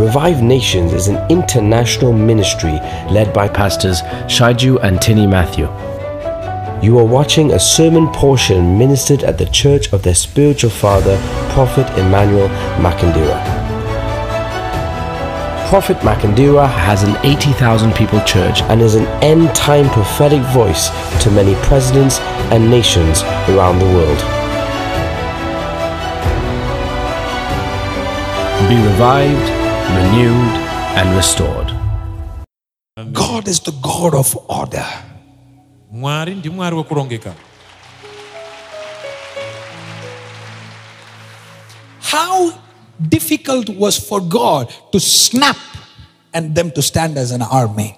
[0.00, 2.72] Revive Nations is an international ministry
[3.10, 5.66] led by pastors Shaiju and Tini Matthew.
[6.82, 11.18] You are watching a sermon portion ministered at the church of their spiritual father,
[11.52, 12.48] Prophet Emmanuel
[12.80, 13.38] Makandiwa.
[15.68, 20.88] Prophet Makandiwa has an 80,000 people church and is an end time prophetic voice
[21.22, 22.18] to many presidents
[22.50, 24.18] and nations around the world.
[28.70, 29.61] Be revived,
[29.96, 30.54] renewed,
[30.98, 31.68] and restored.
[33.12, 34.86] God is the God of order.
[35.92, 37.34] mwari ndimwari wekurongeka
[42.12, 42.52] How
[42.98, 45.56] difficult was for God to snap
[46.32, 47.94] and them to stand as an army?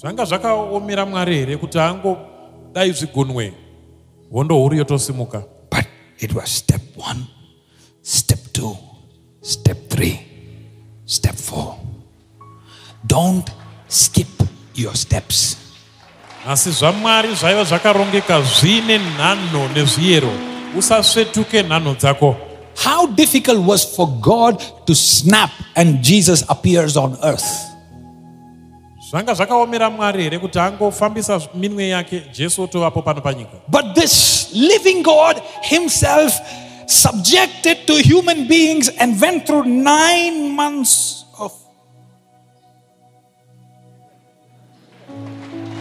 [0.00, 3.52] zvanga zvakaomera mwari here kuti angodai zvigunwe
[4.32, 5.84] hondo huru yotosimuka But
[6.18, 7.26] it was step one,
[13.08, 13.50] Don't
[13.88, 14.28] skip
[14.74, 15.56] your steps.
[16.48, 20.30] asi zvamwari zvaiva zvakarongeka zviine nhanho nezviyero
[20.78, 22.36] usasvetuke nhanho dzako
[22.84, 27.48] How difficult was for God to snap and Jesus appears on earth?
[29.10, 35.02] zvanga zvakaomera mwari here kuti angofambisa minwe yake jesu otovapo pano panyika But this living
[35.02, 36.32] God Himself
[36.86, 41.24] subjected to human beings and went through nine months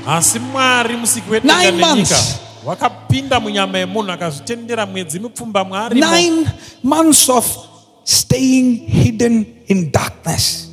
[0.08, 2.16] asi mwari musiki wedenga nenyika
[2.66, 6.48] wakapinda munyama yemunhu akazvitendera mwedzi mipfumba mwaarimo nine
[6.84, 7.58] months of
[8.04, 10.70] staying hidden in darkness.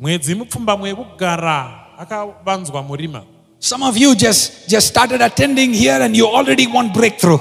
[0.00, 3.22] mwedzi mipfumba mwekugara akavanzwa murima.
[3.58, 7.40] Some of you just, just started attending here and you already want breakthrough.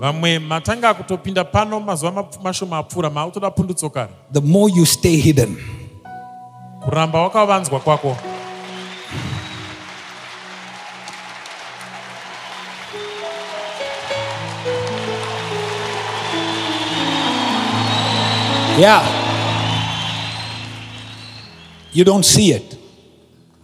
[0.00, 4.10] vamwe matanga kutopinda pano mazuva mashoma apfuura maakutoda pundutso kare.
[4.32, 5.56] The more you stay hidden,
[6.84, 8.16] kuramba wakavanzwa kwako
[18.78, 19.02] yeah.
[21.92, 22.76] You don't see it,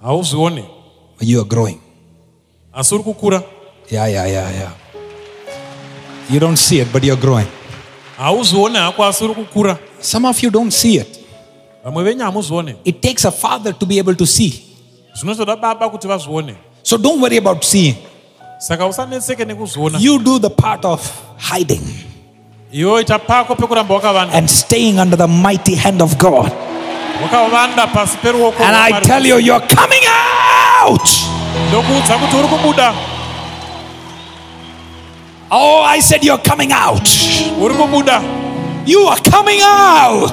[0.01, 1.81] but you are growing.
[2.75, 3.43] asi uri kukura
[3.91, 4.73] Yeah, yeah, yeah, yeah.
[6.31, 7.47] You don't see it, but you're growing.
[8.17, 11.19] hauzvione hako asi kukura Some of you don't see it.
[12.85, 14.63] It takes a father to be able to see.
[15.15, 17.97] zvinotoda baba kuti vazvione So don't worry about seeing.
[18.63, 21.01] Saka usanetseke nekuzviona You do the part of
[21.51, 21.83] hiding
[22.73, 26.53] iwe ita pako pekuramba wakavanda and staying under the mighty hand of God.
[27.23, 30.05] wakavanda pasi peruoko And I tell you, you're coming
[30.83, 31.09] out.
[31.69, 32.95] ndokuudza kuti uri kubuda
[35.55, 37.07] Oh, I said you're coming out.
[38.87, 40.33] You are coming out.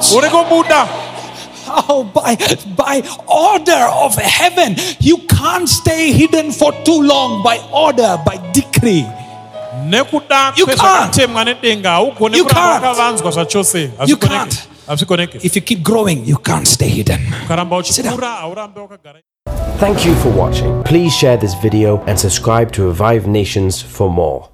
[1.70, 2.36] Uri kubuda Oh, by,
[2.76, 4.76] by order of heaven.
[5.00, 9.06] You can't stay hidden for too long by order, by decree.
[9.86, 12.84] nekuda You kwezvakatemwa nedenga haugone You kuramba can't.
[12.84, 14.28] wakavanzwa zvachose You Hazvikoneki.
[14.28, 15.46] can't.
[15.46, 17.20] If you keep growing, you can't stay hidden.
[17.46, 18.14] ukaramba Sit down.
[18.14, 19.20] uchikura haurambe wakagara
[19.80, 20.84] Thank you for watching.
[20.84, 24.46] Please share this video and subscribe to Revive Nations for more.